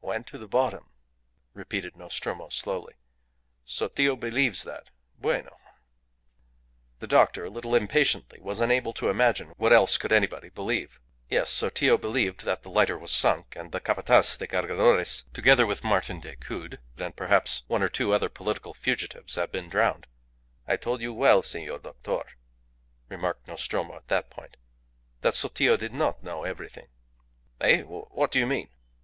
"Went 0.00 0.28
to 0.28 0.38
the 0.38 0.46
bottom?" 0.46 0.90
repeated 1.54 1.96
Nostromo, 1.96 2.50
slowly. 2.50 2.94
"Sotillo 3.64 4.14
believes 4.14 4.62
that? 4.62 4.90
Bueno!" 5.18 5.56
The 7.00 7.08
doctor, 7.08 7.44
a 7.46 7.50
little 7.50 7.74
impatiently, 7.74 8.38
was 8.38 8.60
unable 8.60 8.92
to 8.92 9.08
imagine 9.08 9.48
what 9.56 9.72
else 9.72 9.98
could 9.98 10.12
anybody 10.12 10.50
believe. 10.50 11.00
Yes, 11.28 11.50
Sotillo 11.50 11.98
believed 11.98 12.44
that 12.44 12.62
the 12.62 12.70
lighter 12.70 12.96
was 12.96 13.10
sunk, 13.10 13.56
and 13.56 13.72
the 13.72 13.80
Capataz 13.80 14.36
de 14.38 14.46
Cargadores, 14.46 15.24
together 15.32 15.66
with 15.66 15.82
Martin 15.82 16.20
Decoud 16.20 16.78
and 16.98 17.16
perhaps 17.16 17.64
one 17.66 17.82
or 17.82 17.88
two 17.88 18.12
other 18.12 18.28
political 18.28 18.74
fugitives, 18.74 19.34
had 19.34 19.50
been 19.50 19.68
drowned. 19.68 20.06
"I 20.64 20.76
told 20.76 21.00
you 21.00 21.12
well, 21.12 21.42
senor 21.42 21.80
doctor," 21.80 22.22
remarked 23.08 23.48
Nostromo 23.48 23.96
at 23.96 24.06
that 24.06 24.30
point, 24.30 24.58
"that 25.22 25.34
Sotillo 25.34 25.76
did 25.76 25.92
not 25.92 26.22
know 26.22 26.44
everything." 26.44 26.86
"Eh? 27.60 27.82
What 27.82 28.30
do 28.30 28.38
you 28.38 28.46
mean?" 28.46 28.68